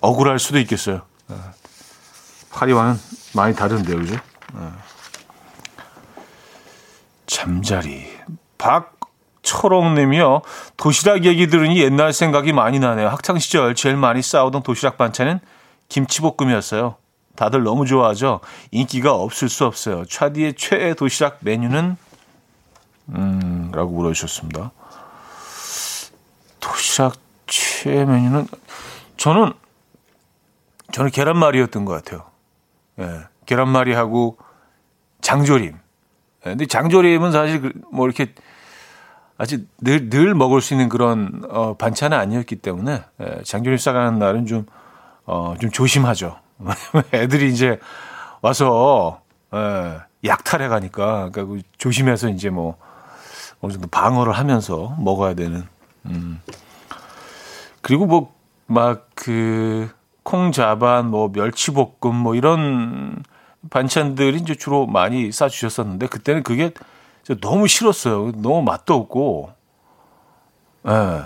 [0.00, 1.02] 억울할 수도 있겠어요.
[1.28, 1.36] 네.
[2.52, 2.98] 파리와는
[3.34, 4.14] 많이 다른데요, 그죠?
[4.54, 4.60] 네.
[7.26, 8.10] 잠자리.
[8.58, 10.42] 박철옥님이요.
[10.76, 13.08] 도시락 얘기 들으니 옛날 생각이 많이 나네요.
[13.08, 15.40] 학창 시절 제일 많이 싸우던 도시락 반찬은
[15.88, 16.96] 김치볶음이었어요.
[17.36, 18.40] 다들 너무 좋아하죠.
[18.70, 20.04] 인기가 없을 수 없어요.
[20.04, 21.96] 차디의 최애 도시락 메뉴는
[23.14, 24.72] 음, 라고 물어주셨습니다.
[26.60, 28.46] 도시락 최애 메뉴는
[29.16, 29.52] 저는
[30.92, 32.24] 저는 계란말이였던 것 같아요.
[32.98, 34.38] 예, 계란말이하고
[35.20, 35.74] 장조림.
[35.74, 38.34] 예, 근데 장조림은 사실 그뭐 이렇게
[39.38, 44.46] 아직 늘, 늘 먹을 수 있는 그런 어, 반찬은 아니었기 때문에 예, 장조림 싸가는 날은
[44.46, 44.66] 좀,
[45.24, 46.38] 어, 좀 조심하죠.
[47.14, 47.78] 애들이 이제
[48.42, 49.22] 와서
[49.54, 52.76] 예, 약탈해 가니까 그러니까 그 조심해서 이제 뭐
[53.60, 55.66] 어느 정도 방어를 하면서 먹어야 되는.
[56.06, 56.40] 음.
[57.82, 59.90] 그리고 뭐 막 그
[60.22, 63.22] 콩자반 뭐 멸치볶음 뭐 이런
[63.68, 66.72] 반찬들이 이제 주로 많이 싸 주셨었는데 그때는 그게
[67.40, 68.32] 너무 싫었어요.
[68.36, 69.52] 너무 맛도 없고.
[70.86, 70.90] 예.
[70.90, 71.22] 네.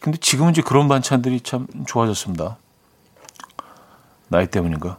[0.00, 2.56] 근데 지금은 이제 그런 반찬들이 참 좋아졌습니다.
[4.28, 4.96] 나이 때문인가?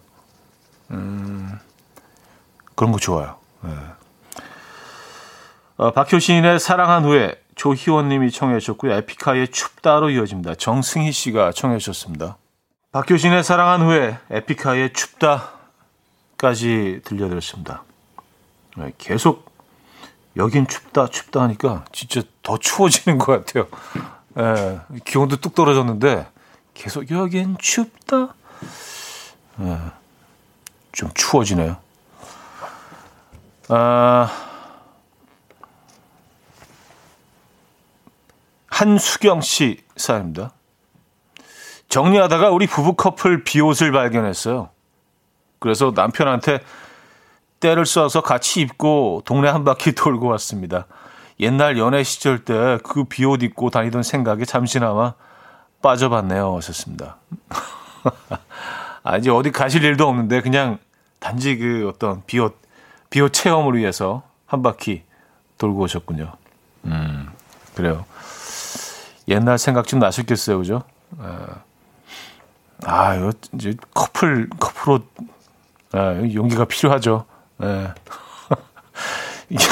[0.92, 1.60] 음,
[2.76, 3.38] 그런 거 좋아요.
[3.62, 3.72] 네.
[5.78, 8.94] 어, 박효신의 사랑한 후에 조희원 님이 청해 주셨고요.
[8.94, 10.56] 에픽하이의 춥다로 이어집니다.
[10.56, 12.38] 정승희 씨가 청해 주셨습니다.
[12.94, 17.84] 박효신의 사랑한 후에 에픽하이의 춥다까지 들려드렸습니다.
[18.78, 19.52] 네, 계속
[20.38, 23.68] 여긴 춥다 춥다 하니까 진짜 더 추워지는 것 같아요.
[24.36, 26.26] 네, 기온도 뚝 떨어졌는데
[26.74, 28.34] 계속 여긴 춥다
[29.58, 29.78] 네,
[30.94, 31.78] 좀 추워지네요.
[33.70, 34.55] 아,
[38.76, 40.52] 한수경 씨 사연입니다.
[41.88, 44.70] 정리하다가 우리 부부 커플 비옷을 발견했어요.
[45.60, 46.60] 그래서 남편한테
[47.62, 50.88] 때를 써서 같이 입고 동네 한 바퀴 돌고 왔습니다.
[51.40, 55.14] 옛날 연애 시절 때 그 비옷 입고 다니던 생각에 잠시나마
[55.82, 56.58] 빠져봤네요.
[56.58, 57.16] 하셨습니다.
[59.04, 60.80] 아, 이제 어디 가실 일도 없는데 그냥
[61.20, 62.58] 단지 그 어떤 비옷,
[63.10, 65.04] 비옷 체험을 위해서 한 바퀴
[65.60, 66.34] 돌고 오셨군요.
[66.86, 67.30] 음,
[67.74, 68.04] 그래요.
[69.28, 70.84] 옛날 생각 좀 나셨겠어요, 그죠?
[72.86, 75.08] 아, 이거 이제 커플, 커플 옷,
[75.92, 77.26] 아, 용기가 필요하죠.
[77.64, 77.94] 예.
[79.50, 79.66] 이게,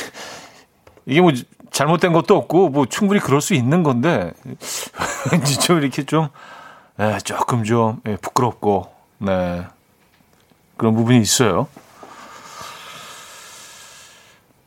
[1.06, 1.32] 이게 뭐
[1.72, 4.32] 잘못된 것도 없고, 뭐 충분히 그럴 수 있는 건데,
[5.32, 6.30] 왠지 좀 이렇게 좀,
[7.00, 9.66] 예, 조금 좀 예, 부끄럽고, 네.
[10.78, 11.68] 그런 부분이 있어요.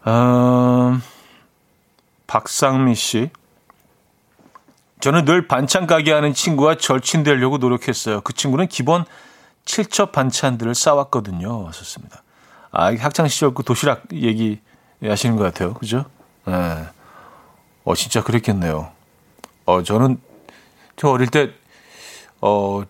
[0.06, 1.02] 음,
[2.26, 3.30] 박상미 씨.
[5.06, 8.22] 저는 늘 반찬 가게 하는 친구와 절친 되려고 노력했어요.
[8.22, 9.04] 그 친구는 기본
[9.64, 11.68] 7첩 반찬들을 싸왔거든요.
[11.68, 12.24] 하셨습니다.
[12.72, 14.58] 아, 학창 시절 그 도시락 얘기
[15.00, 15.74] 하시는 것 같아요.
[15.74, 16.06] 그죠?
[16.44, 16.86] 네.
[17.84, 18.90] 어, 진짜 그랬겠네요.
[19.66, 20.20] 어, 저는
[20.96, 21.52] 저 어릴 때,
[22.40, 22.82] 어,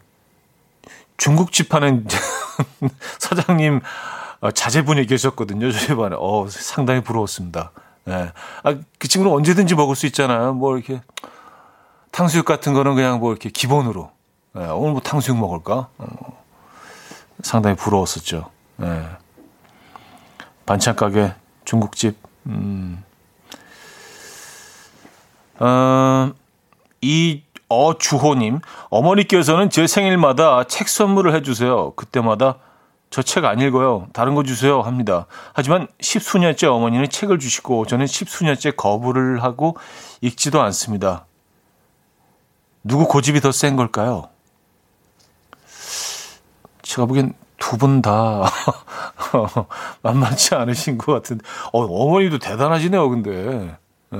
[1.18, 2.06] 중국집 하는
[3.20, 3.82] 사장님
[4.40, 5.70] 어, 자제분이 계셨거든요.
[5.70, 6.16] 저희 반에.
[6.18, 7.72] 어, 상당히 부러웠습니다.
[8.04, 8.32] 네.
[8.62, 10.54] 아, 그 친구는 언제든지 먹을 수 있잖아요.
[10.54, 11.02] 뭐 이렇게
[12.16, 14.10] 탕수육 같은 거는 그냥 뭐 이렇게 기본으로.
[14.54, 15.88] 네, 오늘 뭐 탕수육 먹을까?
[15.98, 16.06] 어,
[17.42, 18.48] 상당히 부러웠었죠.
[18.78, 19.06] 네.
[20.64, 21.34] 반찬 가게,
[21.66, 22.16] 중국집.
[22.46, 23.04] 음.
[25.58, 26.32] 어,
[27.02, 31.92] 이 어주호님, 어머니께서는 제 생일마다 책 선물을 해주세요.
[31.96, 32.56] 그때마다
[33.10, 34.08] 저 책 안 읽어요.
[34.14, 34.80] 다른 거 주세요.
[34.80, 35.26] 합니다.
[35.52, 39.76] 하지만 십수년째 어머니는 책을 주시고 저는 십수년째 거부를 하고
[40.22, 41.25] 읽지도 않습니다.
[42.86, 44.28] 누구 고집이 더 센 걸까요?
[46.82, 48.44] 제가 보기엔 두 분 다
[50.02, 53.76] 만만치 않으신 것 같은데, 어, 어머니도 대단하시네요, 근데.
[54.14, 54.18] 예.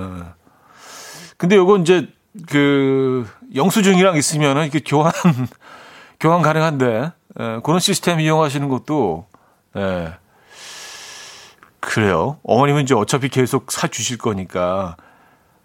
[1.37, 2.09] 근데 요건 이제
[2.49, 5.13] 그 영수증이랑 있으면은 이렇게 교환
[6.19, 9.27] 교환 가능한데 에, 그런 시스템 이용하시는 것도
[9.77, 10.15] 예.
[11.81, 12.39] 그래요.
[12.43, 14.97] 어머님은 이제 어차피 계속 사 주실 거니까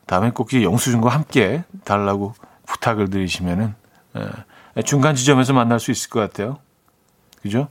[0.06, 2.36] 다음에 꼭 영수증과 함께 달라고
[2.72, 3.76] 부탁을 드리시면은
[4.78, 6.59] 예, 중간 지점에서 만날 수 있을 것 같아요.
[7.41, 7.67] 그죠?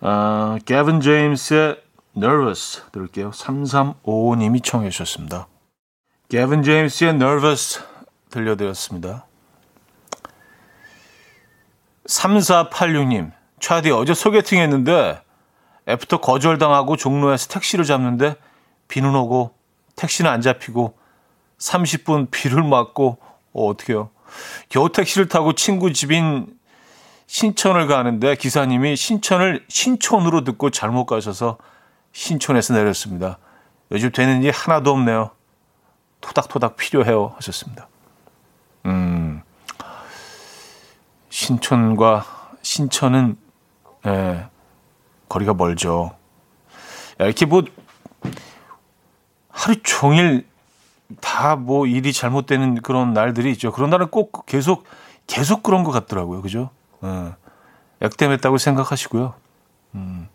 [0.00, 1.82] 아, 게빈 제임스의
[2.16, 3.30] Nervous 들을게요.
[3.30, 5.46] 3355님이 청해 주셨습니다.
[6.28, 7.82] 개빈 제임스의 Nervous
[8.30, 9.26] 들려드렸습니다.
[12.06, 15.22] 3486님, 차디 어제 소개팅 했는데
[15.88, 18.36] 애프터 거절당하고 종로에서 택시를 잡는데
[18.88, 19.54] 비는 오고
[19.96, 20.98] 택시는 안 잡히고
[21.60, 23.18] 30분 비를 맞고
[23.52, 24.10] 어, 어떡해요.
[24.68, 26.58] 겨우 택시를 타고 친구 집인
[27.26, 31.58] 신천을 가는데 기사님이 신천을 신촌으로 듣고 잘못 가셔서
[32.12, 33.38] 신촌에서 내렸습니다.
[33.92, 35.30] 요즘 되는 일 하나도 없네요.
[36.20, 37.88] 토닥토닥 필요해요 하셨습니다.
[38.86, 39.42] 음,
[41.28, 43.36] 신촌과 신천은
[44.06, 44.46] 예,
[45.28, 46.16] 거리가 멀죠.
[47.18, 47.62] 이렇게 뭐
[49.50, 50.49] 하루 종일
[51.20, 53.72] 다 뭐 일이 잘못되는 그런 날들이 있죠.
[53.72, 54.84] 그런 날은 꼭 계속
[55.26, 56.42] 계속 그런 것 같더라고요.
[56.42, 56.70] 그죠?
[57.04, 57.32] 예.
[58.00, 59.34] 액땜했다고 생각하시고요.
[59.94, 60.28] 음.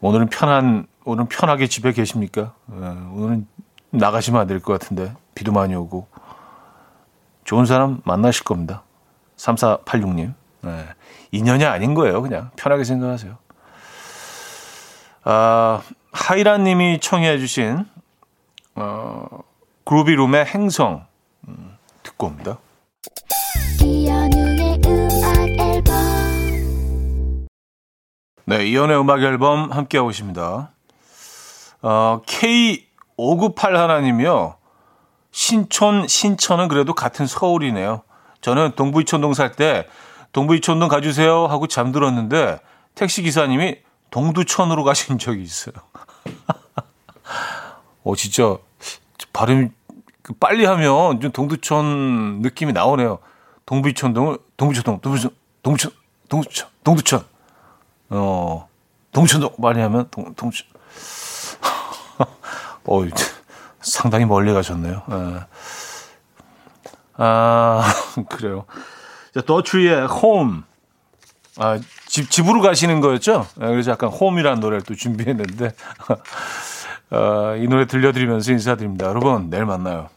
[0.00, 2.54] 오늘은 편한 오늘은 편하게 집에 계십니까?
[2.72, 2.76] 예.
[2.76, 3.46] 오늘은
[3.90, 6.06] 나가시면 안 될 것 같은데 비도 많이 오고
[7.44, 8.82] 좋은 사람 만나실 겁니다.
[9.36, 10.34] 3486님.
[10.66, 10.86] 예.
[11.32, 12.22] 인연이 아닌 거예요.
[12.22, 13.36] 그냥 편하게 생각하세요.
[15.24, 15.82] 아,
[16.12, 17.84] 하이란 님이 청해 주신
[18.80, 19.26] 어,
[19.84, 21.06] 그루비룸의 행성
[21.48, 22.58] 음, 듣고 옵니다.
[28.44, 30.70] 네, 이연의 음악 앨범 함께 하고 있습니다.
[31.82, 34.56] 어, K598 하나님이요.
[35.30, 38.02] 신촌, 신천은 그래도 같은 서울이네요.
[38.40, 39.86] 저는 동부이촌동 살 때
[40.32, 42.60] 동부이촌동 가주세요 하고 잠들었는데
[42.94, 43.78] 택시 기사님이
[44.10, 45.74] 동두천으로 가신 적이 있어요.
[48.02, 48.56] 어, 진짜
[49.32, 49.70] 발음
[50.22, 53.18] 그 빨리 하면 좀 동두천 느낌이 나오네요.
[53.66, 55.30] 동부이촌동을 동부천동, 동부천,
[55.62, 55.92] 동부천,
[56.28, 57.24] 동두천, 동두천.
[58.10, 58.68] 어,
[59.12, 60.66] 동천동 많이 하면 동, 동천.
[62.84, 63.02] 어,
[63.80, 65.02] 상당히 멀리 가셨네요.
[65.10, 65.40] 예.
[67.16, 67.84] 아,
[68.28, 68.64] 그래요.
[69.34, 70.64] 자, 더트리의 홈.
[71.58, 73.46] 아, 집, 집으로 가시는 거였죠?
[73.60, 75.70] 예, 그래서 약간 홈이라는 노래를 또 준비했는데,
[77.10, 79.06] 어, 이 노래 들려드리면서 인사드립니다.
[79.06, 80.08] 여러분, 내일 만나요.